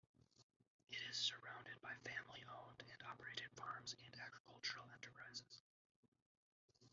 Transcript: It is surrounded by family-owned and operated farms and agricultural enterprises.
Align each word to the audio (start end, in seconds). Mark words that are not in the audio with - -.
It 0.89 0.97
is 1.11 1.15
surrounded 1.15 1.79
by 1.79 1.93
family-owned 2.03 2.83
and 2.91 3.03
operated 3.07 3.51
farms 3.55 3.95
and 4.03 4.19
agricultural 4.19 4.89
enterprises. 4.95 5.61